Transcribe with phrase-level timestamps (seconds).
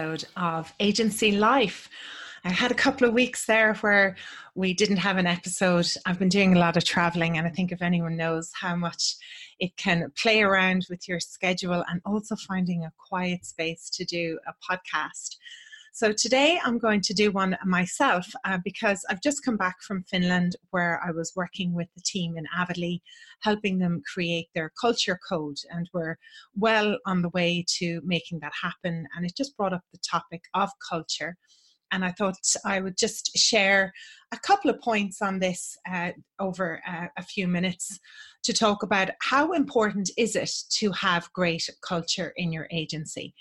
[0.00, 1.90] episode of Agency Life.
[2.42, 4.16] I had a couple of weeks there where
[4.54, 5.86] we didn't have an episode.
[6.06, 9.16] I've been doing a lot of traveling, and I think if anyone knows how much
[9.58, 14.38] it can play around with your schedule and also finding a quiet space to do
[14.48, 15.36] a podcast.
[15.92, 20.04] So today I'm going to do one myself uh, because I've just come back from
[20.04, 23.00] Finland where I was working with the team in Avely,
[23.40, 25.56] helping them create their culture code.
[25.70, 26.16] And we're
[26.54, 29.06] well on the way to making that happen.
[29.16, 31.36] And it just brought up the topic of culture.
[31.90, 33.92] And I thought I would just share
[34.32, 37.98] a couple of points on this uh, over uh, a few minutes
[38.44, 43.34] to talk about how important is it to have great culture in your agency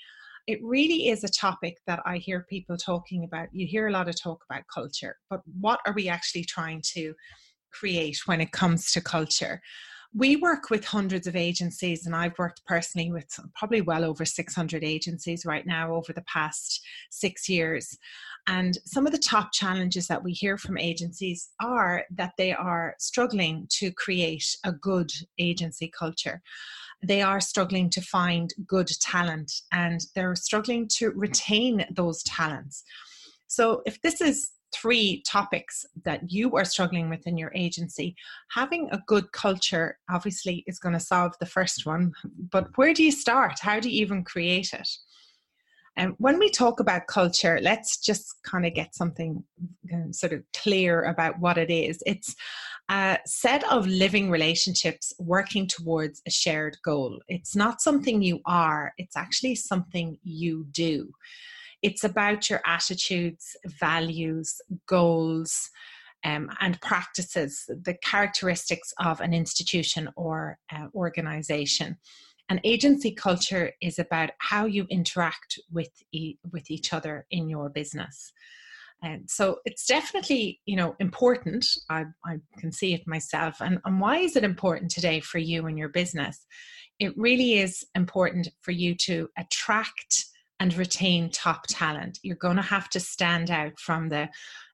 [0.47, 3.49] it really is a topic that I hear people talking about.
[3.51, 7.13] You hear a lot of talk about culture, but what are we actually trying to
[7.71, 9.61] create when it comes to culture?
[10.15, 14.83] We work with hundreds of agencies, and I've worked personally with probably well over 600
[14.83, 16.81] agencies right now over the past
[17.11, 17.95] six years.
[18.47, 22.95] And some of the top challenges that we hear from agencies are that they are
[22.97, 26.41] struggling to create a good agency culture
[27.01, 32.83] they are struggling to find good talent and they're struggling to retain those talents.
[33.47, 38.15] So, if this is three topics that you are struggling with in your agency,
[38.51, 42.11] having a good culture obviously is going to solve the first one.
[42.51, 43.59] But where do you start?
[43.59, 44.87] How do you even create it?
[45.95, 49.43] And when we talk about culture, let's just kind of get something
[49.93, 52.01] um, sort of clear about what it is.
[52.05, 52.35] It's
[52.89, 57.19] a set of living relationships working towards a shared goal.
[57.27, 61.11] It's not something you are, it's actually something you do.
[61.81, 65.69] It's about your attitudes, values, goals,
[66.25, 71.97] um, and practices, the characteristics of an institution or uh, organization.
[72.49, 77.69] And agency culture is about how you interact with, e- with each other in your
[77.69, 78.33] business.
[79.01, 81.65] And so it's definitely, you know, important.
[81.89, 83.61] I, I can see it myself.
[83.61, 86.45] And, and why is it important today for you and your business?
[86.99, 90.25] It really is important for you to attract
[90.59, 92.19] and retain top talent.
[92.21, 94.27] You're going to have to stand out from the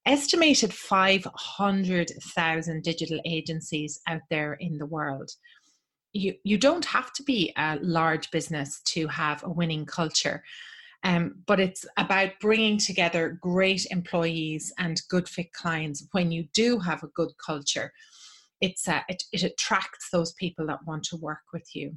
[0.06, 5.32] estimated 500,000 digital agencies out there in the world.
[6.14, 10.44] You, you don't have to be a large business to have a winning culture.
[11.06, 16.80] Um, but it's about bringing together great employees and good fit clients when you do
[16.80, 17.94] have a good culture.
[18.60, 21.96] It's uh, it, it attracts those people that want to work with you.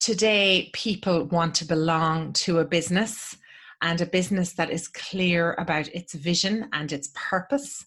[0.00, 3.36] Today, people want to belong to a business
[3.82, 7.86] and a business that is clear about its vision and its purpose.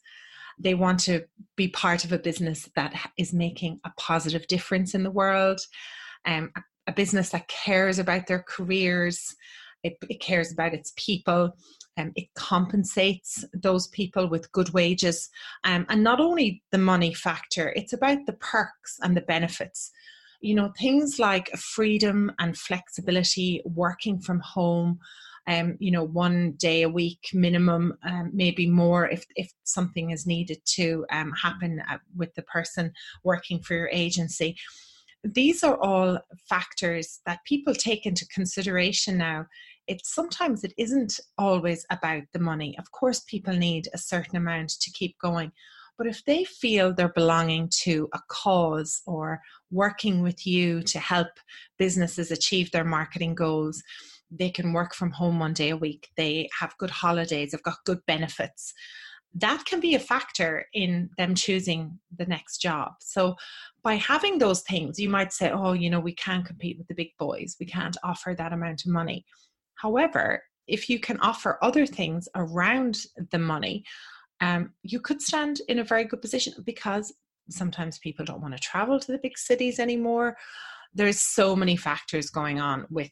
[0.57, 1.25] They want to
[1.57, 5.59] be part of a business that is making a positive difference in the world,
[6.25, 6.61] um, a
[6.91, 9.35] business that cares about their careers,
[9.83, 11.55] it, it cares about its people.
[11.97, 15.29] Um, it compensates those people with good wages.
[15.63, 19.91] Um, and not only the money factor, it's about the perks and the benefits.
[20.41, 24.99] You know, things like freedom and flexibility, working from home,
[25.47, 30.25] um, you know, one day a week minimum, um, maybe more if, if something is
[30.25, 32.91] needed to um, happen uh, with the person
[33.23, 34.57] working for your agency
[35.23, 36.19] these are all
[36.49, 39.45] factors that people take into consideration now.
[39.87, 42.77] It's sometimes it isn't always about the money.
[42.77, 45.51] Of course people need a certain amount to keep going
[45.97, 49.39] but if they feel they're belonging to a cause or
[49.71, 51.27] working with you to help
[51.77, 53.81] businesses achieve their marketing goals
[54.35, 56.09] they can work from home one day a week.
[56.17, 58.73] They have good holidays they've got good benefits
[59.35, 62.93] that can be a factor in them choosing the next job.
[62.99, 63.35] So,
[63.83, 66.95] by having those things, you might say, oh, you know, we can't compete with the
[66.95, 69.25] big boys, we can't offer that amount of money.
[69.75, 73.83] However, if you can offer other things around the money,
[74.39, 77.13] um, you could stand in a very good position because
[77.49, 80.37] sometimes people don't want to travel to the big cities anymore.
[80.93, 83.11] There's so many factors going on with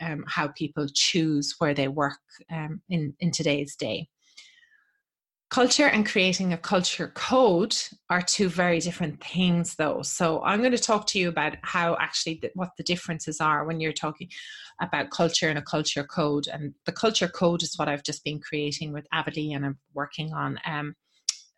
[0.00, 2.18] um, how people choose where they work
[2.50, 4.08] um, in, in today's day
[5.50, 7.76] culture and creating a culture code
[8.08, 10.00] are two very different things though.
[10.02, 13.80] So i'm going to talk to you about how actually what the differences are when
[13.80, 14.30] you're talking
[14.80, 16.46] about culture and a culture code.
[16.46, 20.32] And the culture code is what i've just been creating with avely and i'm working
[20.32, 20.94] on um,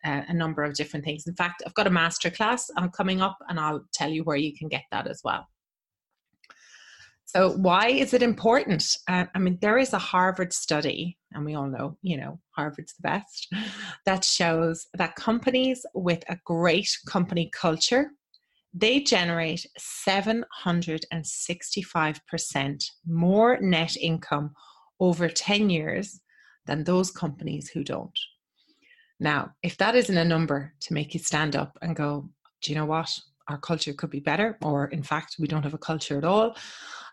[0.03, 1.27] a, a number of different things.
[1.27, 4.37] In fact i've got a master class uh, coming up and i'll tell you where
[4.37, 5.47] you can get that as well.
[7.25, 8.85] So, why is it important?
[9.07, 12.93] Uh, I mean, there is a Harvard study, and we all know, you know, Harvard's
[12.95, 13.53] the best,
[14.05, 18.11] that shows that companies with a great company culture
[18.73, 19.65] they generate
[20.05, 24.53] 765% more net income
[24.99, 26.19] over 10 years
[26.65, 28.17] than those companies who don't.
[29.19, 32.29] Now, if that isn't a number to make you stand up and go,
[32.61, 33.09] do you know what?
[33.49, 36.55] Our culture could be better, or in fact, we don't have a culture at all.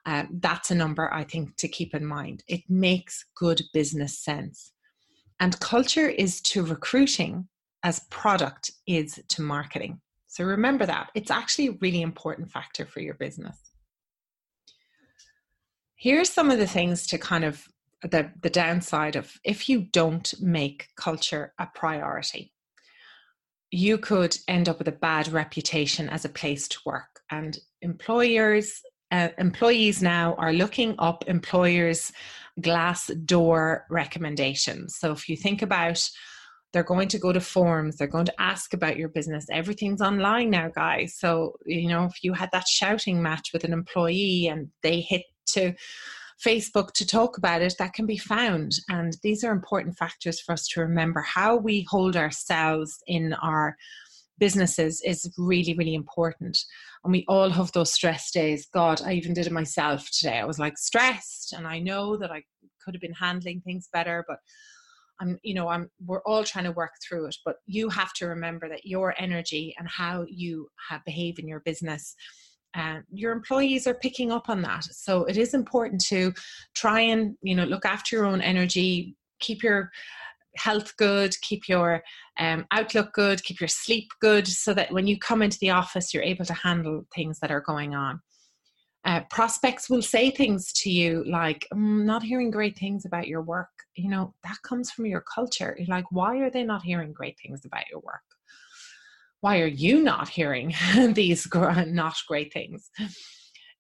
[0.06, 2.42] Uh, that's a number I think to keep in mind.
[2.48, 4.72] It makes good business sense.
[5.40, 7.48] And culture is to recruiting
[7.82, 10.00] as product is to marketing.
[10.26, 11.10] So remember that.
[11.14, 13.58] It's actually a really important factor for your business.
[15.96, 17.66] Here's some of the things to kind of
[18.02, 22.52] the, the downside of if you don't make culture a priority.
[23.70, 28.80] You could end up with a bad reputation as a place to work, and employers
[29.12, 32.12] uh, employees now are looking up employers'
[32.60, 34.96] glass door recommendations.
[34.96, 36.08] So if you think about
[36.72, 39.46] they're going to go to forums, they're going to ask about your business.
[39.50, 41.16] Everything's online now, guys.
[41.18, 45.22] So, you know, if you had that shouting match with an employee and they hit
[45.48, 45.74] to
[46.44, 48.78] Facebook to talk about it, that can be found.
[48.88, 51.20] And these are important factors for us to remember.
[51.20, 53.76] How we hold ourselves in our
[54.38, 56.58] businesses is really, really important.
[57.04, 58.66] And we all have those stress days.
[58.72, 60.38] God, I even did it myself today.
[60.38, 62.42] I was like stressed, and I know that I
[62.82, 64.38] could have been handling things better, but
[65.20, 67.36] I'm, you know, I'm, we're all trying to work through it.
[67.44, 71.60] But you have to remember that your energy and how you have, behave in your
[71.60, 72.14] business
[72.74, 74.84] and your employees are picking up on that.
[74.84, 76.32] So it is important to
[76.74, 79.90] try and you know look after your own energy keep your
[80.56, 82.02] health good keep your
[82.38, 86.12] um, outlook good keep your sleep good so that when you come into the office
[86.12, 88.20] you're able to handle things that are going on.
[89.06, 93.40] Uh, prospects will say things to you like mm, not hearing great things about your
[93.40, 93.70] work.
[93.96, 95.74] You know that comes from your culture.
[95.78, 98.29] You're like why are they not hearing great things about your work
[99.40, 100.74] why are you not hearing
[101.12, 102.90] these not great things?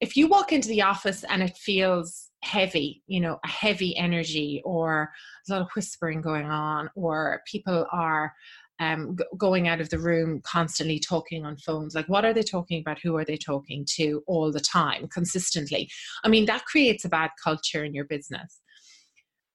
[0.00, 4.62] If you walk into the office and it feels heavy, you know, a heavy energy,
[4.64, 5.10] or
[5.48, 8.32] a lot of whispering going on, or people are
[8.80, 11.94] um, going out of the room constantly talking on phones.
[11.94, 12.98] Like, what are they talking about?
[13.02, 15.90] Who are they talking to all the time, consistently?
[16.24, 18.62] I mean, that creates a bad culture in your business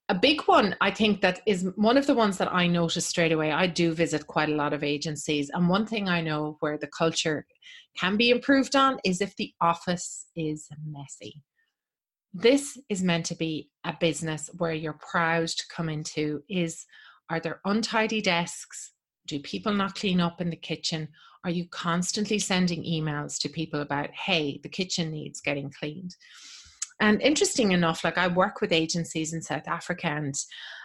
[0.09, 3.31] a big one i think that is one of the ones that i notice straight
[3.31, 6.77] away i do visit quite a lot of agencies and one thing i know where
[6.77, 7.45] the culture
[7.97, 11.41] can be improved on is if the office is messy.
[12.33, 16.85] This is meant to be a business where you're proud to come into is
[17.29, 18.91] are there untidy desks?
[19.25, 21.07] Do people not clean up in the kitchen?
[21.43, 26.15] Are you constantly sending emails to people about hey the kitchen needs getting cleaned
[26.99, 30.35] and interesting enough, like I work with agencies in South Africa, and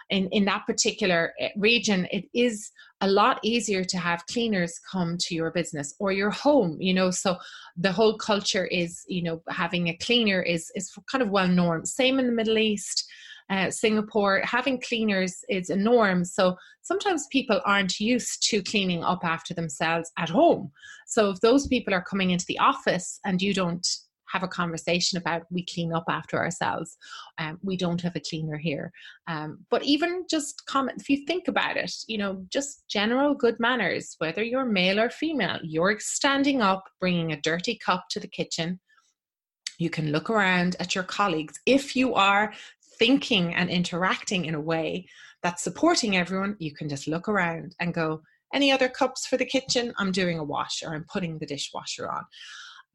[0.09, 2.69] in, in that particular eh, region, it is
[2.99, 7.11] a lot easier to have cleaners come to your business or your home, you know.
[7.11, 7.37] So
[7.77, 11.87] the whole culture is, you know, having a cleaner is is kind of well normed.
[11.87, 13.05] Same in the Middle East.
[13.49, 16.23] Uh, Singapore, having cleaners is a norm.
[16.23, 20.71] So sometimes people aren't used to cleaning up after themselves at home.
[21.05, 23.85] So if those people are coming into the office and you don't
[24.31, 26.97] have a conversation about we clean up after ourselves.
[27.37, 28.91] Um, we don't have a cleaner here.
[29.27, 33.59] Um, but even just comment, if you think about it, you know, just general good
[33.59, 38.27] manners, whether you're male or female, you're standing up, bringing a dirty cup to the
[38.27, 38.79] kitchen.
[39.77, 41.59] You can look around at your colleagues.
[41.65, 42.53] If you are
[42.99, 45.07] thinking and interacting in a way
[45.41, 48.21] that's supporting everyone, you can just look around and go,
[48.53, 49.93] any other cups for the kitchen?
[49.97, 52.25] I'm doing a wash or I'm putting the dishwasher on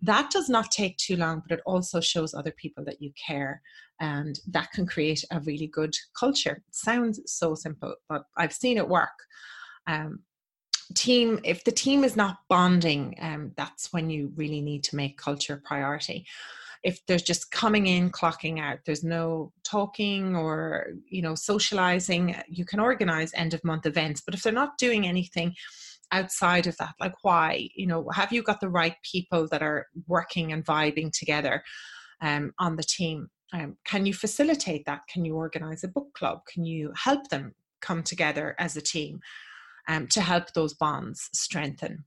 [0.03, 3.62] that does not take too long, but it also shows other people that you care.
[4.00, 6.62] And that can create a really good culture.
[6.69, 9.09] It sounds so simple, but I've seen it work.
[9.87, 10.21] Um,
[10.95, 15.17] team, if the team is not bonding, um, that's when you really need to make
[15.17, 16.26] culture a priority.
[16.83, 22.37] If there's just coming in, clocking out, there's no talking or you know socializing.
[22.49, 25.55] You can organize end of month events, but if they're not doing anything,
[26.13, 29.87] outside of that like why you know have you got the right people that are
[30.07, 31.63] working and vibing together
[32.21, 33.29] um, on the team?
[33.53, 35.03] Um, can you facilitate that?
[35.09, 36.41] Can you organize a book club?
[36.53, 39.21] Can you help them come together as a team
[39.89, 42.05] um, to help those bonds strengthen?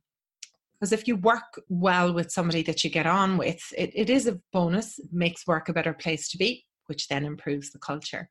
[0.79, 4.27] Because if you work well with somebody that you get on with it, it is
[4.27, 8.29] a bonus makes work a better place to be which then improves the culture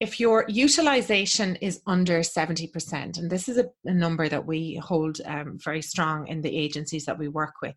[0.00, 5.20] if your utilization is under 70%, and this is a, a number that we hold
[5.26, 7.76] um, very strong in the agencies that we work with,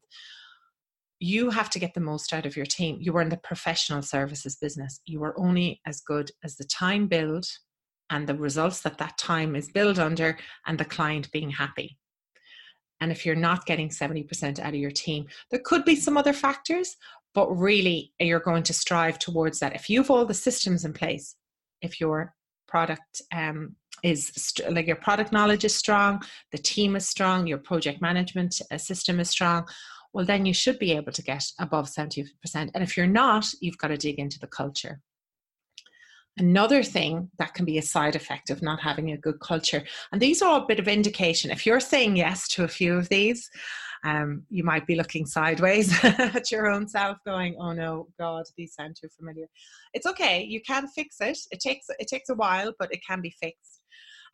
[1.19, 2.97] you have to get the most out of your team.
[2.99, 5.01] You are in the professional services business.
[5.05, 7.45] You are only as good as the time billed
[8.09, 11.97] and the results that that time is billed under and the client being happy.
[13.01, 16.31] and if you're not getting 70% out of your team, there could be some other
[16.31, 16.95] factors,
[17.33, 19.75] but really you're going to strive towards that.
[19.75, 21.35] If you have all the systems in place,
[21.83, 22.33] if your
[22.67, 26.21] product um, is st- like your product knowledge is strong,
[26.51, 29.67] the team is strong, your project management uh, system is strong,
[30.13, 32.27] well, then you should be able to get above 70%.
[32.53, 35.01] And if you're not, you've got to dig into the culture.
[36.37, 40.19] Another thing that can be a side effect of not having a good culture, and
[40.19, 41.51] these are a bit of indication.
[41.51, 43.51] If you're saying yes to a few of these,
[44.03, 48.73] um, you might be looking sideways at your own self, going, "Oh no, God, these
[48.73, 49.45] sound too familiar."
[49.93, 50.43] It's okay.
[50.43, 51.37] You can fix it.
[51.51, 53.81] It takes it takes a while, but it can be fixed.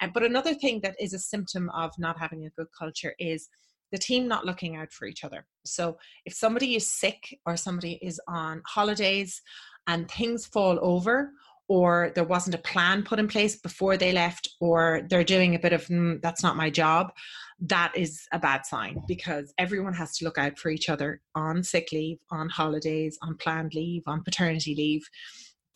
[0.01, 3.49] Um, but another thing that is a symptom of not having a good culture is
[3.91, 5.45] the team not looking out for each other.
[5.65, 9.41] So if somebody is sick or somebody is on holidays
[9.87, 11.31] and things fall over
[11.69, 15.59] or there wasn't a plan put in place before they left, or they're doing a
[15.59, 17.13] bit of, mm, that's not my job,
[17.61, 21.63] that is a bad sign because everyone has to look out for each other on
[21.63, 25.07] sick leave, on holidays, on planned leave, on paternity leave.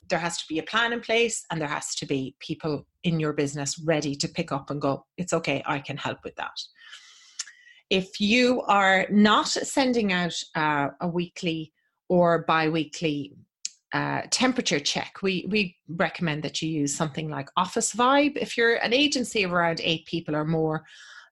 [0.09, 3.19] There has to be a plan in place, and there has to be people in
[3.19, 6.59] your business ready to pick up and go, it's okay, I can help with that.
[7.91, 11.71] If you are not sending out uh, a weekly
[12.09, 13.33] or bi weekly
[13.93, 18.35] uh, temperature check, we, we recommend that you use something like Officevibe.
[18.37, 20.83] If you're an agency of around eight people or more,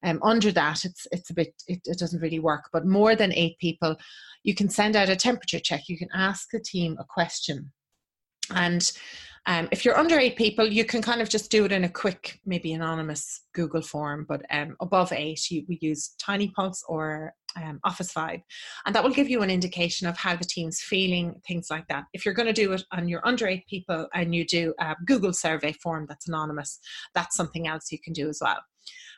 [0.04, 2.70] um, under that, it's it's a bit it, it doesn't really work.
[2.74, 3.96] But more than eight people,
[4.44, 5.84] you can send out a temperature check.
[5.88, 7.72] You can ask the team a question,
[8.56, 8.92] and
[9.48, 11.90] um, if you're under eight people, you can kind of just do it in a
[11.90, 14.26] quick, maybe anonymous Google form.
[14.28, 18.42] But um, above eight, you, we use TinyPulse or um, Officevibe,
[18.86, 22.06] and that will give you an indication of how the team's feeling, things like that.
[22.14, 24.96] If you're going to do it and you're under eight people and you do a
[25.06, 26.80] Google survey form that's anonymous,
[27.14, 28.60] that's something else you can do as well.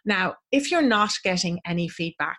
[0.06, 2.38] Now, if you're not getting any feedback,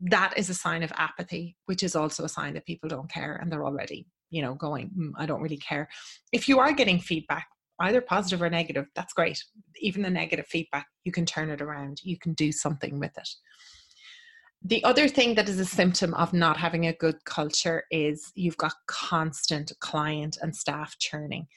[0.00, 3.36] that is a sign of apathy, which is also a sign that people don't care
[3.36, 5.88] and they're already, you know, going, mm, I don't really care.
[6.32, 7.46] If you are getting feedback,
[7.80, 9.42] either positive or negative, that's great.
[9.80, 13.28] Even the negative feedback, you can turn it around, you can do something with it.
[14.64, 18.56] The other thing that is a symptom of not having a good culture is you've
[18.56, 21.48] got constant client and staff churning.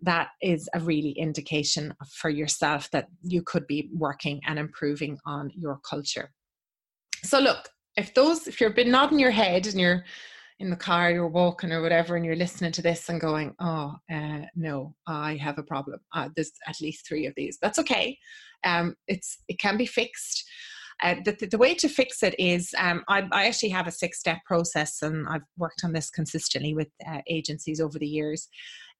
[0.00, 5.50] That is a really indication for yourself that you could be working and improving on
[5.56, 6.30] your culture.
[7.24, 10.04] So, look, if those, if you've been nodding your head and you're
[10.58, 13.96] in the car, you're walking or whatever, and you're listening to this and going, "Oh,
[14.12, 17.58] uh, no, I have a problem." Uh, there's at least three of these.
[17.60, 18.18] That's okay.
[18.64, 20.44] Um, it's it can be fixed.
[21.02, 24.18] Uh, the, the, way to fix it is um, I, I, actually have a six
[24.18, 28.48] step process and I've worked on this consistently with uh, agencies over the years.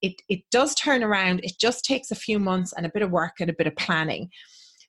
[0.03, 3.11] It, it does turn around, it just takes a few months and a bit of
[3.11, 4.29] work and a bit of planning.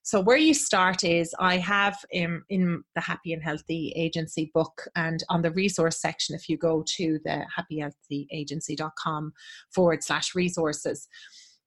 [0.08, 4.88] So where you start is I have in, in the Happy and Healthy Agency book
[4.96, 9.34] and on the resource section, if you go to the happyhealthyagency.com
[9.74, 11.10] forward slash resources,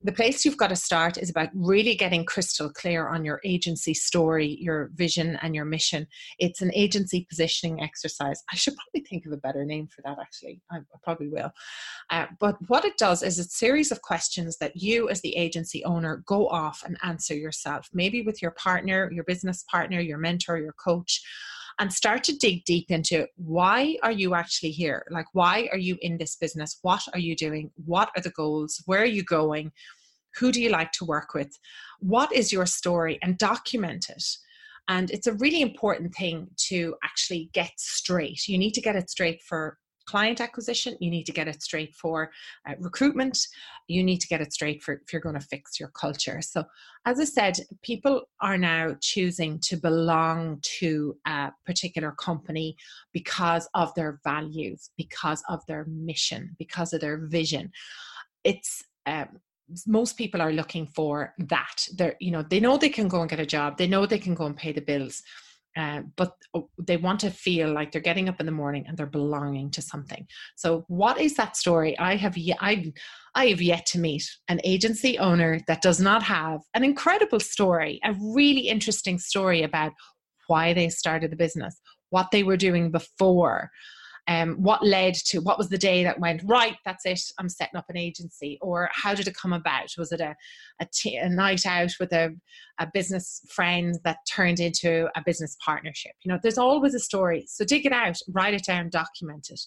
[0.02, 3.92] the place you've got to start is about really getting crystal clear on your agency
[3.92, 6.06] story, your vision, and your mission.
[6.38, 8.42] It's an agency positioning exercise.
[8.50, 10.62] I should probably think of a better name for that, actually.
[10.70, 11.52] I probably will.
[12.08, 15.84] Uh, but what it does is a series of questions that you, as the agency
[15.84, 20.56] owner, go off and answer yourself, maybe with your partner, your business partner, your mentor,
[20.56, 21.22] your coach
[21.80, 25.04] and start to dig deep into why are you actually here?
[25.10, 26.78] Like, why are you in this business?
[26.82, 27.70] What are you doing?
[27.86, 28.82] What are the goals?
[28.84, 29.72] Where are you going?
[30.36, 31.58] Who do you like to work with?
[31.98, 33.18] What is your story?
[33.22, 34.22] And document it.
[34.88, 38.46] And it's a really important thing to actually get straight.
[38.46, 39.78] You need to get it straight for
[40.10, 42.30] client acquisition, you need to get it straight for
[42.68, 43.38] uh, recruitment,
[43.86, 46.40] you need to get it straight for if you're going to fix your culture.
[46.42, 46.64] So,
[47.06, 52.76] as I said, people are now choosing to belong to a particular company
[53.12, 57.70] because of their values, because of their mission, because of their vision.
[58.44, 59.28] It's um,
[59.86, 61.86] most people are looking for that.
[61.96, 63.78] They're, you know, they know they can go and get a job.
[63.78, 65.22] They know they can go and pay the bills
[65.76, 68.96] uh, but oh, they want to feel like they're getting up in the morning and
[68.96, 70.26] they're belonging to something.
[70.56, 71.98] So, what is that story?
[71.98, 72.92] I have yet, I,
[73.34, 78.00] I have yet to meet an agency owner that does not have an incredible story,
[78.04, 79.92] a really interesting story about
[80.48, 83.70] why they started the business, what they were doing before,
[84.30, 87.76] um, what led to what was the day that went right that's it i'm setting
[87.76, 89.88] up an agency or how did it come about?
[89.98, 90.36] Was it a,
[90.80, 92.30] a, t- a night out with a,
[92.78, 96.12] a business friend that turned into a business partnership?
[96.22, 99.60] You know there's always a story so dig it out write it down document it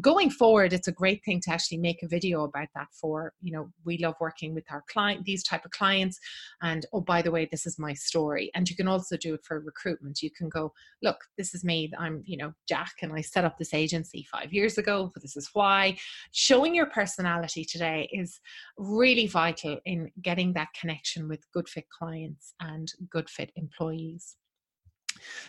[0.00, 3.52] going forward it's a great thing to actually make a video about that for you
[3.52, 6.18] know we love working with our client these type of clients
[6.62, 8.50] and oh by the way this is my story.
[8.54, 10.22] And you can also do it for recruitment.
[10.22, 11.90] You can go look this is me.
[11.98, 15.36] I'm you know jack and i set up this agency five years ago but this
[15.36, 15.96] is why.
[16.32, 18.40] Showing your personality today is
[18.76, 24.36] really vital in getting that connection with good fit clients and good fit employees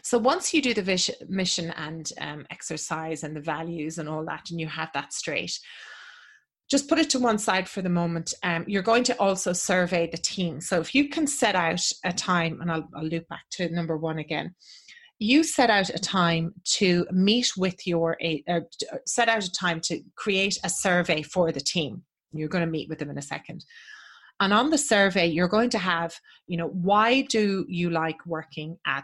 [0.01, 4.25] so once you do the vision, mission and um, exercise and the values and all
[4.25, 5.60] that, and you have that straight,
[6.70, 8.34] just put it to one side for the moment.
[8.44, 10.62] Um, you're going to also survey the team.
[10.62, 13.98] So if you can set out a time, and I'll, I'll loop back to number
[13.98, 14.56] one again.
[15.20, 18.62] You set out a time to meet with your, uh,
[19.06, 22.03] set out a time to create a survey for the team.
[22.34, 23.63] You're going to meet with them in a second
[24.41, 26.13] and on the survey you're going to have
[26.48, 29.03] you know why do you like working at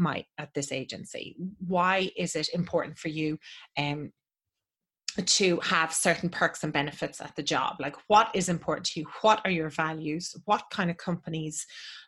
[0.00, 1.36] my at this agency?
[1.66, 3.38] Why is it important for you
[3.78, 4.12] um,
[5.26, 7.76] to have certain perks and benefits at the job?
[7.80, 9.06] Like what is important to you?
[9.22, 10.34] What are your values?
[10.44, 11.66] What kind of companies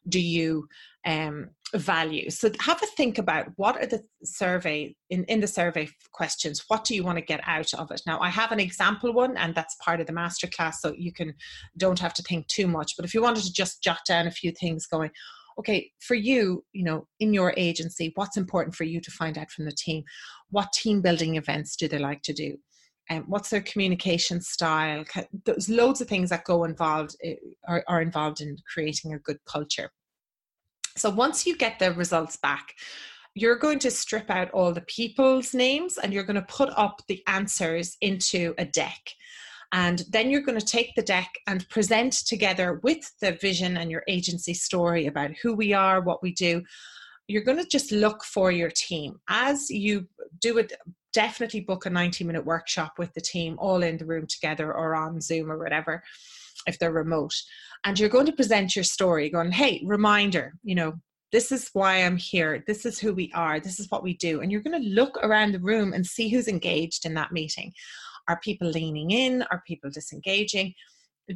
[0.09, 0.67] do you
[1.05, 2.31] um, value?
[2.31, 6.85] So have a think about what are the survey in, in the survey questions what
[6.85, 8.01] do you want to get out of it?
[8.07, 11.35] Now i have an example one and that's part of the masterclass so you can
[11.77, 14.31] don't have to think too much but if you wanted to just jot down a
[14.31, 15.11] few things going
[15.59, 19.51] okay, for you, you know, in your agency, what's important for you to find out
[19.51, 20.05] from the team?
[20.51, 22.57] What team building events do they like to do?
[23.11, 25.05] And um, what's their communication style?
[25.45, 27.35] There's loads of things that go involved eh,
[27.67, 29.91] are, are involved in creating a good culture.
[30.97, 32.75] So once you get the results back,
[33.35, 37.03] you're going to strip out all the people's names and you're going to put up
[37.09, 39.01] the answers into a deck.
[39.73, 43.91] And then you're going to take the deck and present together with the vision and
[43.91, 46.62] your agency story about who we are, what we do.
[47.27, 49.18] You're going to just look for your team.
[49.29, 50.07] As you
[50.40, 50.75] do it,
[51.14, 54.94] definitely book a 90 minute workshop with the team all in the room together or
[54.94, 56.03] on Zoom or whatever
[56.66, 57.35] if they're remote.
[57.85, 60.94] And you're going to present your story, going, hey, reminder, you know,
[61.33, 62.62] this is why I'm here.
[62.66, 63.59] This is who we are.
[63.59, 64.42] This is what we do.
[64.42, 67.73] And you're going to look around the room and see who's engaged in that meeting.
[68.29, 69.43] Are people leaning in?
[69.51, 70.75] Are people disengaging?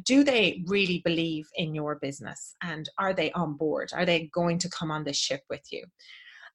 [0.03, 2.55] Do they really believe in your business?
[2.61, 3.91] And are they on board?
[3.93, 5.85] Are they going to come on this ship with you?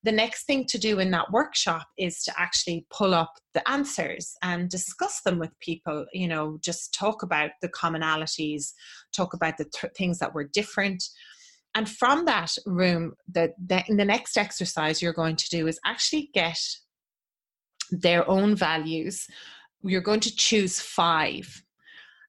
[0.05, 4.35] The next thing to do in that workshop is to actually pull up the answers
[4.42, 6.07] and discuss them with people.
[6.12, 8.73] You know, just talk about the commonalities,
[9.16, 11.05] talk about the th- things that were different
[11.75, 16.31] and from that room the, the, the next exercise you're going to do is actually
[16.35, 16.59] get
[17.90, 19.27] their own values
[19.83, 21.62] you're going to choose five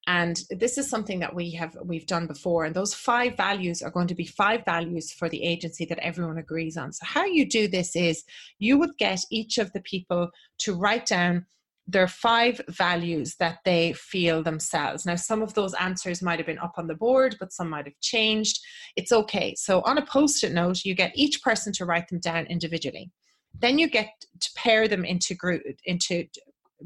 [0.06, 3.92] and this is something that we have we've done before and those five values are
[3.92, 7.48] going to be five values for the agency that everyone agrees on so how you
[7.48, 8.24] do this is
[8.60, 11.46] you would get each of the people to write down
[11.88, 15.06] their five values that they feel themselves.
[15.06, 17.86] Now, some of those answers might have been up on the board, but some might
[17.86, 18.60] have changed.
[18.96, 19.54] It's okay.
[19.56, 23.12] So, on a post it note, you get each person to write them down individually.
[23.60, 24.08] Then you get
[24.40, 26.26] to pair them into group into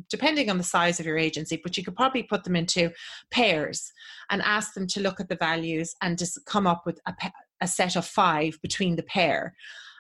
[0.10, 2.92] depending on the size of your agency, but you could probably put them into
[3.32, 3.92] pairs
[4.30, 7.14] and ask them to look at the values and just come up with a,
[7.62, 9.54] a set of five between the pair.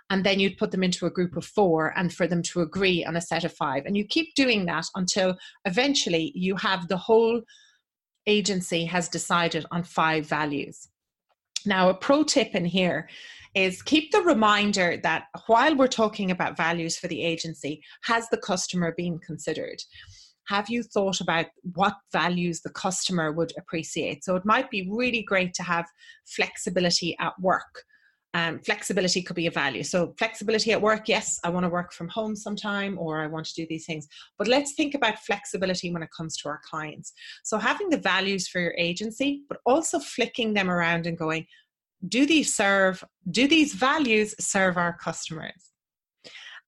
[0.09, 3.03] And then you'd put them into a group of four and for them to agree
[3.03, 3.83] on a set of five.
[3.85, 7.41] And you keep doing that until eventually you have the whole
[8.25, 10.87] agency has decided on five values.
[11.65, 13.09] Now, a pro tip in here
[13.55, 18.37] is keep the reminder that while we're talking about values for the agency, has the
[18.37, 19.81] customer been considered?
[20.47, 24.23] Have you thought about what values the customer would appreciate?
[24.23, 25.85] So it might be really great to have
[26.25, 27.83] flexibility at work.
[28.33, 29.83] Um, flexibility could be a value.
[29.83, 33.47] So, flexibility at work, yes, I want to work from home sometime or I want
[33.47, 34.07] to do these things.
[34.37, 37.13] But let's think about flexibility when it comes to our clients.
[37.43, 41.47] So, having the values for your agency, but also flicking them around and going,
[42.07, 45.71] do these serve do these values serve our customers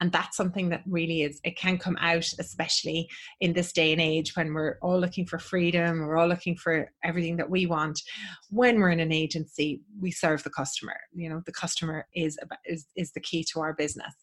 [0.00, 3.08] and that's something that really is it can come out especially
[3.40, 6.90] in this day and age when we're all looking for freedom we're all looking for
[7.04, 8.00] everything that we want
[8.48, 12.86] when we're in an agency we serve the customer you know the customer is is,
[12.96, 14.14] is the key to our business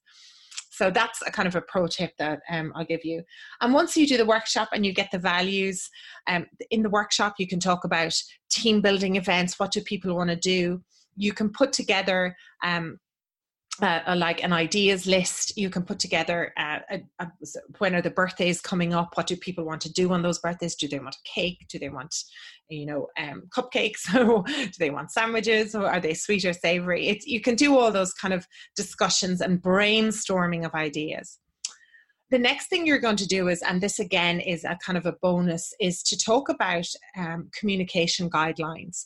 [0.69, 3.23] so that's a kind of a pro tip that um, I'll give you.
[3.61, 5.89] And once you do the workshop and you get the values,
[6.27, 8.13] um, in the workshop you can talk about
[8.51, 9.57] team building events.
[9.57, 10.83] What do people want to do?
[11.17, 12.99] You can put together um,
[13.81, 15.55] uh, a, like an ideas list.
[15.57, 17.31] You can put together uh, a, a,
[17.77, 19.15] when are the birthdays coming up?
[19.15, 20.75] What do people want to do on those birthdays?
[20.75, 21.65] Do they want a cake?
[21.69, 22.15] Do they want,
[22.69, 24.11] you know, um, cupcakes?
[24.13, 25.75] do they want sandwiches?
[25.75, 27.07] Or are they sweet or savory?
[27.07, 31.39] It's, you can do all those kind of discussions and brainstorming of ideas.
[32.29, 35.05] the next thing you're going to do is, and this again is a kind of
[35.05, 39.05] a bonus, is to talk about um, communication guidelines.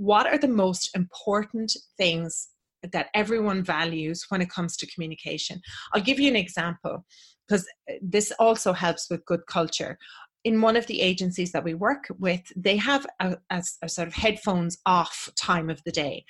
[0.00, 2.48] What are the most important things
[2.90, 5.60] that everyone values when it comes to communication?
[5.92, 7.04] I'll give you an example
[7.46, 9.98] because uh, this also helps with good culture.
[10.44, 14.08] In one of the agencies that we work with, they have a, a, a sort
[14.08, 16.24] of headphones off time of the day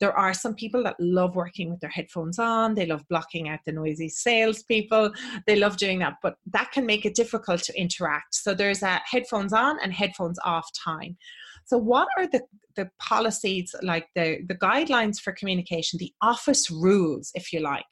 [0.00, 2.74] there are some people that love working with their headphones on.
[2.74, 5.12] They love blocking out the noisy salespeople.
[5.46, 8.34] They love doing that, but that can make it difficult to interact.
[8.34, 11.16] So there's a headphones on and headphones off time.
[11.66, 12.42] So what are the
[12.76, 17.86] the policies like the the guidelines for communication, the office rules, if you like?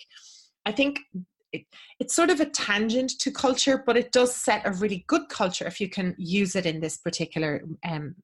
[0.64, 1.00] I think
[1.52, 1.66] it,
[2.00, 5.66] it's sort of a tangent to culture, but it does set a really good culture
[5.66, 8.14] if you can use it in this particular um,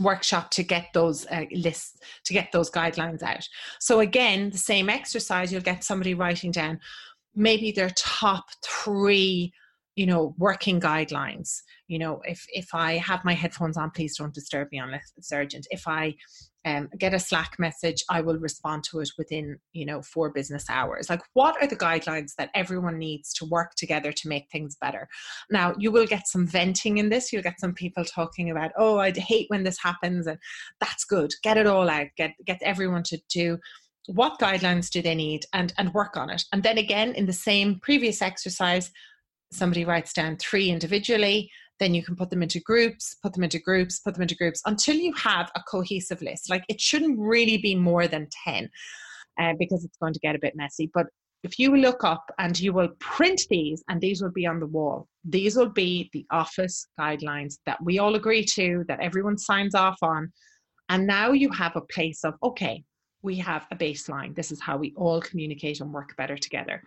[0.00, 3.46] workshop to get those uh, lists to get those guidelines out
[3.78, 6.80] so again the same exercise you'll get somebody writing down
[7.34, 9.52] maybe their top three
[9.96, 11.60] you know working guidelines.
[11.88, 15.32] You know if if i have my headphones on please don't disturb me unless it's
[15.32, 15.66] urgent.
[15.70, 16.14] If i
[16.66, 20.64] um, get a slack message i will respond to it within you know four business
[20.68, 21.10] hours.
[21.10, 25.08] Like what are the guidelines that everyone needs to work together to make things better?
[25.50, 27.32] Now you will get some venting in this.
[27.32, 30.38] You'll get some people talking about oh i hate when this happens and
[30.80, 31.32] that's good.
[31.42, 32.08] Get it all out.
[32.16, 33.58] Get get everyone to do
[34.06, 36.42] what guidelines do they need and and work on it.
[36.52, 38.90] And then again in the same previous exercise
[39.54, 43.58] somebody writes down three individually then you can put them into groups put them into
[43.58, 46.50] groups put them into groups until you have a cohesive list.
[46.50, 48.68] Like it shouldn't really be more than 10
[49.40, 50.90] uh, because it's going to get a bit messy.
[50.92, 51.06] But
[51.42, 54.66] if you look up and you will print these and these will be on the
[54.66, 55.08] wall.
[55.24, 59.98] These will be the office guidelines that we all agree to that everyone signs off
[60.02, 60.32] on.
[60.88, 62.84] And now you have a place of okay
[63.22, 64.36] we have a baseline.
[64.36, 66.82] This is how we all communicate and work better together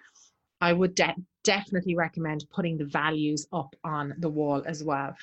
[0.62, 5.16] I would de- definitely recommend putting the values up on the wall as well.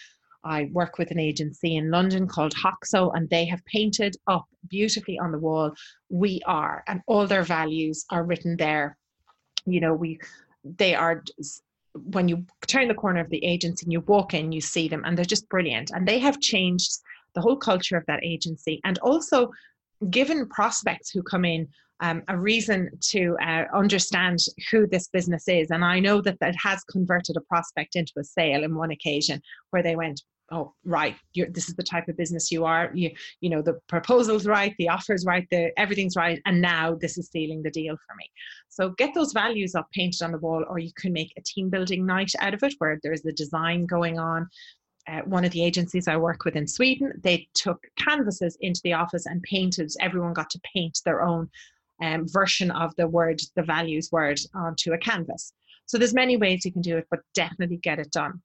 [0.44, 5.18] I work with an agency in London called Hoxo, and they have painted up beautifully
[5.18, 5.72] on the wall,
[6.10, 8.96] We are, and all their values are written there.
[9.64, 10.20] You know, we,
[10.62, 11.24] they are,
[11.94, 15.02] when you turn the corner of the agency and you walk in, you see them,
[15.04, 15.90] and they're just brilliant.
[15.94, 16.98] And they have changed
[17.34, 19.50] the whole culture of that agency and also
[20.10, 21.68] given prospects who come in
[22.00, 24.38] um, a reason to uh, understand
[24.70, 25.70] who this business is.
[25.70, 29.40] And I know that that has converted a prospect into a sale in one occasion
[29.70, 32.90] where they went, oh right this is the type of business you are.
[32.94, 37.16] You you know the proposal's right the offer's right the everything's right and now this
[37.16, 38.30] is sealing the deal for me.
[38.68, 41.70] So get those values up painted on the wall or you can make a team
[41.70, 44.48] building night out of it where there's the design going on.
[45.06, 48.94] Uh, one of the agencies I work with in Sweden, they took canvases into the
[48.94, 51.50] office and painted, everyone got to paint their own
[52.02, 55.52] um, version of the word, the values word onto a canvas.
[55.86, 58.40] So there's many ways you can do it, but definitely get it done.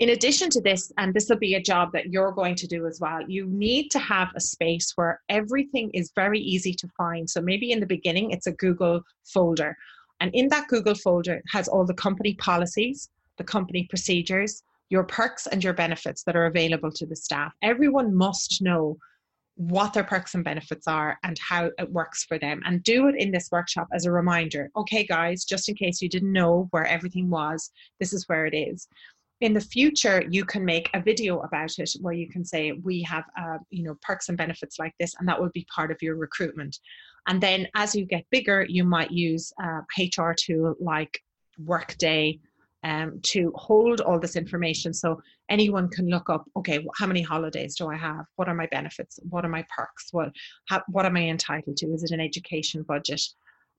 [0.00, 2.86] In addition to this, and this will be a job that you're going to do
[2.86, 7.30] as well, you need to have a space where everything is very easy to find.
[7.30, 9.76] So maybe in the beginning, it's a Google folder.
[10.20, 15.46] And in that Google folder has all the company policies, the company procedures, your perks
[15.46, 17.52] and your benefits that are available to the staff.
[17.62, 18.96] Everyone must know
[19.56, 23.14] what their perks and benefits are and how it works for them and do it
[23.16, 24.70] in this workshop as a reminder.
[24.76, 28.54] Okay guys just in case you didn't know where everything was this is where it
[28.54, 28.88] is.
[29.40, 33.02] In the future you can make a video about it where you can say we
[33.02, 36.02] have uh, you know perks and benefits like this and that will be part of
[36.02, 36.78] your recruitment.
[37.28, 39.82] And then as you get bigger you might use a
[40.20, 41.20] hr tool like
[41.64, 42.40] Workday
[42.84, 47.74] um, to hold all this information so anyone can look up okay how many holidays
[47.76, 48.24] do i have?
[48.36, 49.18] What are my benefits?
[49.28, 50.08] What are my perks?
[50.12, 50.30] What
[50.68, 51.86] how, what am i entitled to?
[51.86, 53.22] Is it an education budget?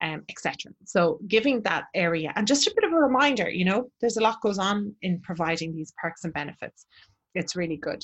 [0.02, 3.90] Um, etc so giving that area and just a bit of a reminder you know
[4.02, 6.86] there's a lot goes on in providing these perks and benefits.
[7.34, 8.04] It's really good.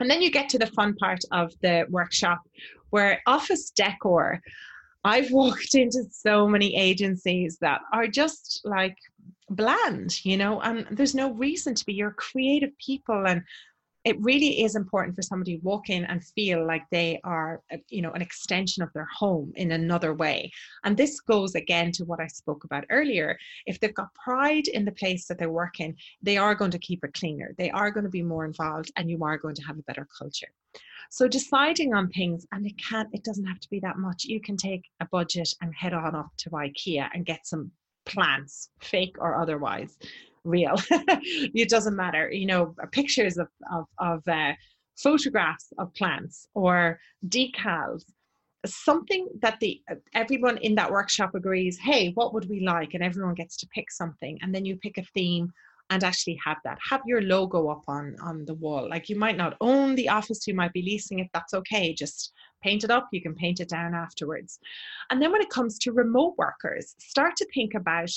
[0.00, 2.40] And then you get to the fun part of the workshop
[2.90, 4.40] where office decor
[5.04, 8.96] I've walked into so many agencies that are just like
[9.54, 11.94] bland, you know, and there's no reason to be.
[11.94, 13.42] You're creative people, and
[14.04, 17.78] it really is important for somebody to walk in and feel like they are, uh,
[17.88, 20.50] you know, an extension of their home in another way.
[20.84, 23.38] And this goes again to what I spoke about earlier.
[23.66, 27.02] If they've got pride in the place that they're working, they are going to keep
[27.02, 27.54] it cleaner.
[27.56, 30.06] They are going to be more involved, and you are going to have a better
[30.18, 30.52] culture.
[31.10, 34.24] So deciding on things, and it can't, it doesn't have to be that much.
[34.24, 37.70] You can take a budget and head on up to IKEA and get some
[38.06, 39.98] plants, fake or otherwise,
[40.44, 40.74] real.
[40.90, 42.30] it doesn't matter.
[42.30, 44.52] You know, pictures of of, of uh,
[44.96, 48.04] photographs of plants or decals.
[48.66, 49.82] something that the
[50.14, 53.90] everyone in that workshop agrees hey what would we like and everyone gets to pick
[53.90, 55.52] something and then you pick a theme
[55.90, 59.36] and actually have that have your logo up on on the wall like you might
[59.36, 62.32] not own the office you might be leasing it that's okay just
[62.64, 64.58] paint it up you can paint it down afterwards.
[65.10, 68.10] And then when it comes to remote workers start to think about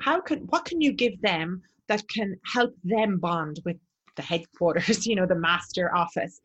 [0.00, 3.76] how can what can you give them that can help them bond with
[4.16, 6.40] the headquarters you know the master office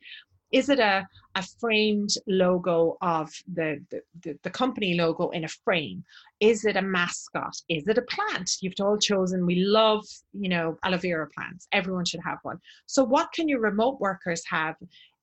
[0.55, 6.01] is it a, a framed logo of the, the, the, company logo in a frame?
[6.39, 7.53] Is it a mascot?
[7.67, 8.49] Is it a plant?
[8.61, 11.67] You've all chosen, we love, you know, aloe vera plants.
[11.73, 12.57] Everyone should have one.
[12.85, 14.75] So what can your remote workers have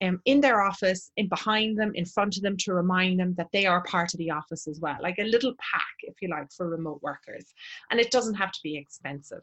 [0.03, 3.49] um, in their office, in behind them, in front of them to remind them that
[3.55, 4.99] they are part of the office as well?
[5.01, 7.47] Like a little pack, if you like, for remote workers.
[7.91, 9.41] And it doesn't have to be expensive.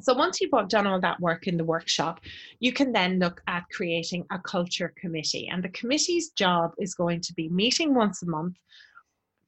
[0.00, 2.20] So once you've done all that work in the workshop,
[2.60, 5.48] you can then look at creating a culture committee.
[5.48, 8.56] And the committee's job is going to be meeting once a month,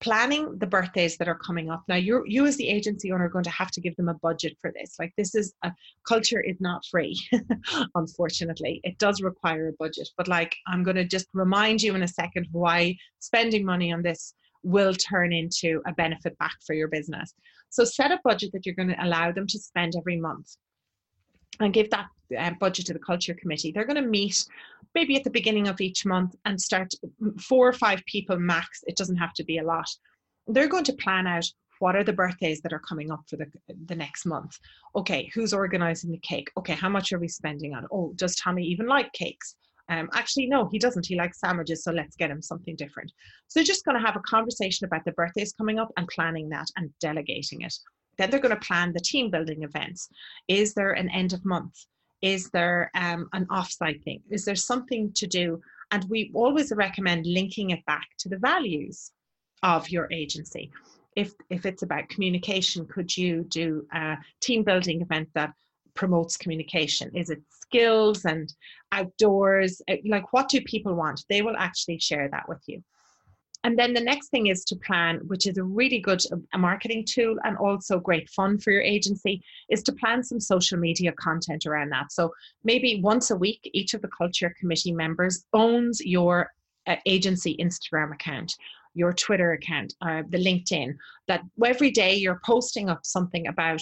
[0.00, 1.82] planning the birthdays that are coming up.
[1.87, 4.14] Now, you you as the agency owner are going to have to give them a
[4.14, 4.96] budget for this.
[4.98, 5.72] Like this is a
[6.06, 7.20] culture is not free,
[7.94, 8.80] unfortunately.
[8.84, 10.08] It does require a budget.
[10.16, 14.02] But like I'm going to just remind you in a second why spending money on
[14.02, 14.32] this
[14.68, 17.35] will turn into a benefit back for your business.
[17.70, 20.57] So set a budget that you're going to allow them to spend every month
[21.61, 22.07] and give that
[22.38, 23.72] uh, budget to the culture committee.
[23.72, 24.44] They're going to meet
[24.94, 26.92] maybe at the beginning of each month and start
[27.40, 28.81] four or five people max.
[28.87, 29.88] It doesn't have to be a lot.
[30.46, 31.46] They're going to plan out
[31.78, 33.46] what are the birthdays that are coming up for the,
[33.87, 34.59] the next month
[34.96, 38.64] okay who's organizing the cake okay how much are we spending on oh does tommy
[38.64, 39.54] even like cakes
[39.88, 41.07] um, actually, no, he doesn't.
[41.07, 43.11] He likes sandwiches, so let's get him something different.
[43.46, 46.66] So just going to have a conversation about the birthdays coming up and planning that
[46.77, 47.74] and delegating it.
[48.18, 50.09] Then they're going to plan the team building events.
[50.48, 51.74] Is there an end of month?
[52.20, 54.20] Is there um, an offsite thing?
[54.31, 55.61] Is there something to do?
[55.90, 59.12] And we always recommend linking it back to the values
[59.62, 60.70] of your agency.
[61.16, 65.53] If, if it's about communication, could you do a team building event that
[65.98, 67.11] promotes communication?
[67.14, 68.46] Is it skills and
[68.92, 69.82] outdoors?
[69.90, 71.24] Uh, like, what do people want?
[71.28, 72.82] They will actually share that with you.
[73.64, 76.58] And then the next thing is to plan, which is a really good uh, a
[76.58, 81.12] marketing tool and also great fun for your agency, is to plan some social media
[81.26, 82.12] content around that.
[82.12, 82.32] So
[82.62, 86.52] maybe once a week, each of the culture committee members owns your
[86.87, 88.54] uh, agency Instagram account
[88.94, 90.96] your Twitter account, uh, the LinkedIn,
[91.28, 93.80] that every day you're posting up something about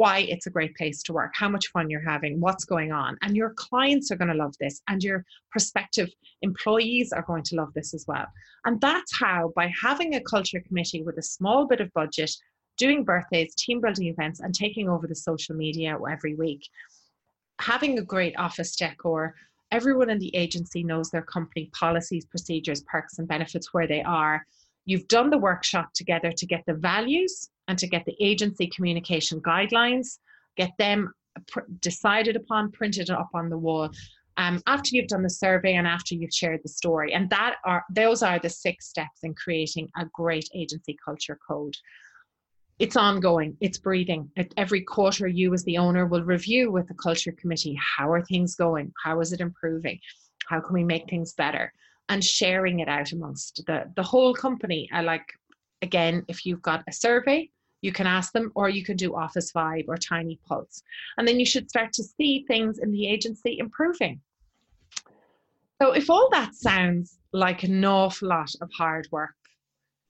[0.00, 3.18] why it's a great place to work, how much fun you're having, what's going on.
[3.20, 6.08] And your clients are going to love this, and your prospective
[6.40, 8.24] employees are going to love this as well.
[8.64, 12.30] And that's how, by having a culture committee with a small bit of budget,
[12.78, 16.66] doing birthdays, team building events, and taking over the social media every week,
[17.60, 19.34] having a great office decor,
[19.70, 24.46] everyone in the agency knows their company policies, procedures, perks, and benefits where they are.
[24.86, 29.40] You've done the workshop together to get the values and to get the agency communication
[29.40, 30.18] guidelines,
[30.56, 31.12] get them
[31.46, 33.88] pr- decided upon, printed up on the wall.
[34.36, 37.84] Um, after you've done the survey and after you've shared the story, and that are
[37.94, 41.74] those are the six steps in creating a great agency culture code.
[42.80, 43.56] It's ongoing.
[43.60, 44.30] It's breathing.
[44.36, 48.24] At every quarter, you as the owner will review with the culture committee how are
[48.24, 50.00] things going, how is it improving,
[50.48, 51.72] how can we make things better,
[52.08, 54.88] and sharing it out amongst the the whole company.
[54.92, 55.26] I like
[55.82, 57.50] again if you've got a survey
[57.82, 60.82] you can ask them, or you can do Officevibe or TinyPulse.
[61.16, 64.20] And then you should start to see things in the agency improving.
[65.80, 69.34] So, if all that sounds like an awful lot of hard work,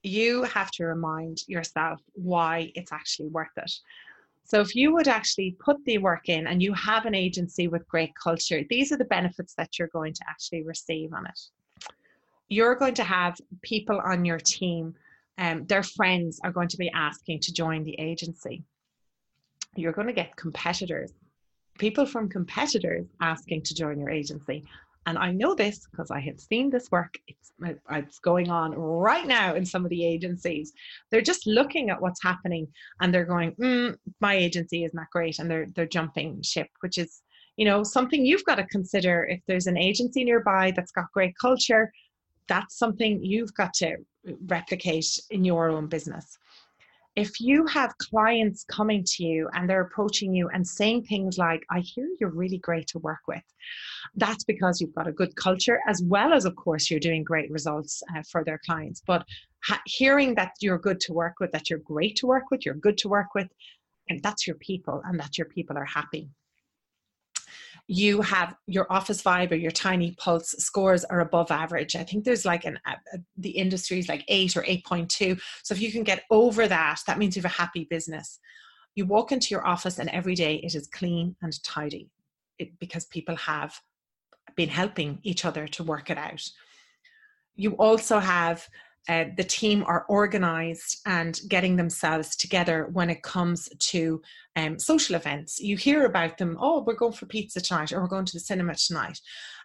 [0.03, 3.71] you have to remind yourself why it's actually worth it.
[4.43, 7.87] So, if you would actually put the work in and you have an agency with
[7.87, 11.39] great culture, these are the benefits that you're going to actually receive on it.
[12.49, 14.93] You're going to have people on your team
[15.37, 18.63] um, their friends are going to be asking to join the agency.
[19.75, 21.13] You're going to get competitors,
[21.79, 24.63] people from competitors asking to join your agency.
[25.07, 27.17] And I know this because I have seen this work.
[27.27, 27.51] It's,
[27.91, 30.73] it's going on right now in some of the agencies.
[31.09, 32.67] They're just looking at what's happening
[32.99, 35.39] and they're going, mm, my agency is not great.
[35.39, 37.23] And they're, they're jumping ship, which is,
[37.57, 39.23] you know, something you've got to consider.
[39.23, 41.91] If there's an agency nearby that's got great culture,
[42.47, 43.95] that's something you've got to
[44.47, 46.37] replicate in your own business.
[47.15, 51.65] If you have clients coming to you and they're approaching you and saying things like,
[51.69, 53.43] I hear you're really great to work with,
[54.15, 57.51] that's because you've got a good culture, as well as, of course, you're doing great
[57.51, 59.01] results uh, for their clients.
[59.05, 59.25] But
[59.65, 62.75] ha- hearing that you're good to work with, that you're great to work with, you're
[62.75, 63.49] good to work with,
[64.07, 66.29] and that's your people, and that your people are happy
[67.87, 71.95] you have your Officevibe or your TinyPulse scores are above average.
[71.95, 72.95] I think there's like an a,
[73.37, 75.37] the industry is like eight or eight point two.
[75.63, 78.39] So if you can get over that, that means you have a happy business.
[78.95, 82.09] You walk into your office and every day it is clean and tidy
[82.59, 83.79] it, because people have
[84.55, 86.43] been helping each other to work it out.
[87.55, 88.67] You also have
[89.09, 94.21] uh, the team are organized and getting themselves together when it comes to
[94.55, 95.59] um, social events.
[95.59, 98.39] You hear about them, oh, we're going for pizza tonight or we're going to the
[98.39, 99.19] cinema tonight.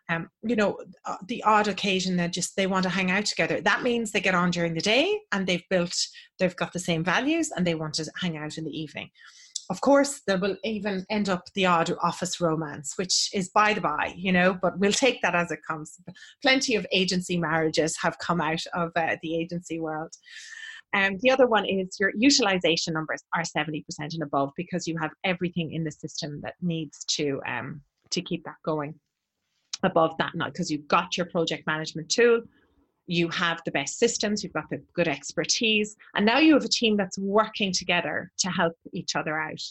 [0.08, 3.60] Um, you know, uh, the odd occasion that just they want to hang out together.
[3.60, 5.96] That means they get on during the day and they've built,
[6.38, 9.10] they've got the same values and they want to hang out in the evening
[9.68, 13.80] of course, there will even end up the odd office romance, which is by the
[13.80, 15.98] by, you know, but we'll take that as it comes.
[16.42, 20.12] Plenty of agency marriages have come out of uh, the agency world.
[20.94, 25.10] Um, the other one is your utilization numbers are 70% and above because you have
[25.24, 28.94] everything in the system that needs to um, to keep that going
[29.82, 32.40] above that not because you've got your project management tool
[33.06, 36.68] you have the best systems, you've got the good expertise, and now you have a
[36.68, 39.62] team that's working together to help each other out.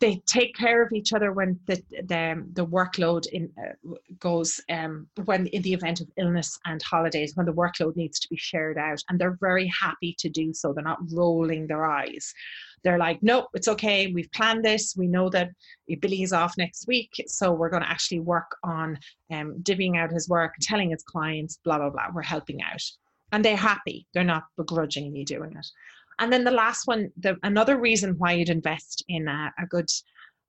[0.00, 5.06] They take care of each other when the the, the workload in, uh, goes um,
[5.24, 8.78] when in the event of illness and holidays when the workload needs to be shared
[8.78, 10.72] out, and they're very happy to do so.
[10.72, 12.34] They're not rolling their eyes
[12.82, 14.12] they're like, nope, it's okay.
[14.12, 14.94] We've planned this.
[14.96, 15.50] We know that
[16.00, 17.12] Billy is off next week.
[17.26, 18.98] So we're going to actually work on
[19.30, 22.06] um, divvying out his work, telling his clients, blah, blah, blah.
[22.12, 22.82] We're helping out.
[23.32, 24.06] And they're happy.
[24.12, 25.66] They're not begrudgingly doing it.
[26.20, 29.88] And then the last one, the, another reason why you'd invest in a, a good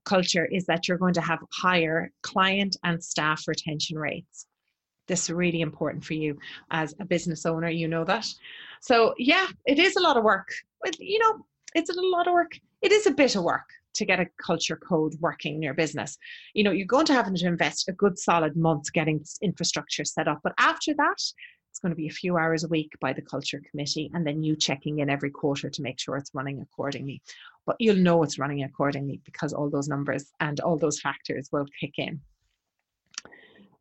[0.05, 4.47] culture is that you're going to have higher client and staff retention rates.
[5.07, 6.37] This is really important for you
[6.69, 7.69] as a business owner.
[7.69, 8.27] You know that.
[8.81, 10.49] So, yeah, it is a lot of work.
[10.99, 12.51] You know, it's a lot of work.
[12.81, 16.17] It is a bit of work to get a culture code working in your business.
[16.53, 20.05] You know, you're going to have to invest a good solid month getting this infrastructure
[20.05, 20.39] set up.
[20.43, 21.21] But after that,
[21.71, 24.43] it's going to be a few hours a week by the culture committee and then
[24.43, 27.21] you checking in every quarter to make sure it's running accordingly.
[27.65, 31.65] But you'll know it's running accordingly because all those numbers and all those factors will
[31.79, 32.19] kick in.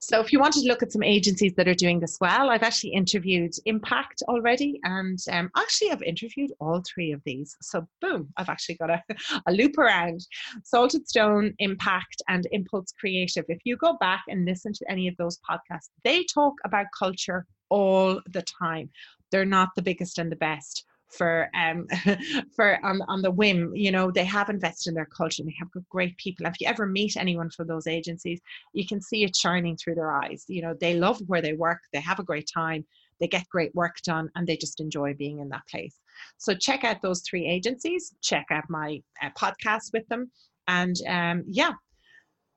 [0.03, 2.63] So if you wanted to look at some agencies that are doing this well, I've
[2.63, 7.55] actually interviewed Impact already, and um, actually I've interviewed all three of these.
[7.61, 9.03] So boom, I've actually got a,
[9.47, 10.27] a loop around.
[10.65, 13.45] Salted Stone, Impact, and Impulse Creative.
[13.49, 17.47] If you go back and listen to any of those podcasts, they talk about culture
[17.71, 18.91] all the time.
[19.31, 21.87] They're not the biggest and the best, for um
[22.57, 25.69] for on, on the whim you know they have invested in their culture they have
[25.89, 26.47] great people.
[26.47, 28.41] If you ever meet anyone from those agencies
[28.73, 30.45] you can see it shining through their eyes.
[30.49, 32.85] You know they love where they work they have a great time
[33.19, 35.97] they get great work done and they just enjoy being in that place.
[36.39, 40.31] So check out those three agencies check out my uh, podcast with them
[40.69, 41.73] and um, yeah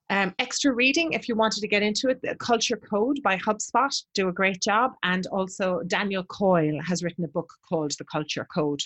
[0.09, 4.03] um, extra reading, if you wanted to get into it, the Culture Code by HubSpot
[4.13, 4.93] do a great job.
[5.03, 8.81] And also, Daniel Coyle has written a book called The Culture Code,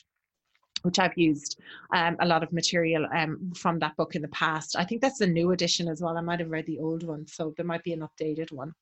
[0.84, 1.60] which I've used
[1.94, 4.76] um, a lot of material um, from that book in the past.
[4.78, 6.18] I think that's a new edition as well.
[6.18, 8.74] I might have read the old one, so there might be an updated one.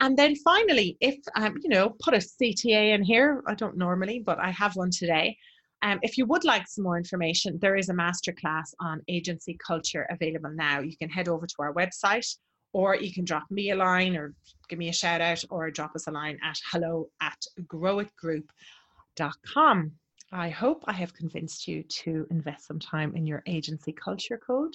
[0.00, 3.42] And then finally, if um, you know, put a CTA in here.
[3.46, 5.38] I don't normally, but I have one today.
[5.82, 10.06] Um, if you would like some more information, there is a masterclass on agency culture
[10.10, 10.80] available now.
[10.80, 12.36] You can head over to our website
[12.72, 14.34] or you can drop me a line or
[14.68, 19.92] give me a shout out or drop us a line at hello at growitgroup.com.
[20.34, 24.74] I hope I have convinced you to invest some time in your agency culture code.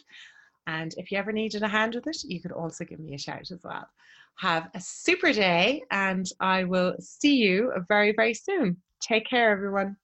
[0.67, 3.20] And if you ever needed a hand with it, you could also give me a
[3.20, 3.88] shout as well.
[4.36, 8.78] Have a super day, and I will see you very, very soon.
[9.02, 9.98] Take care, everyone.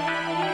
[0.00, 0.53] Yeah.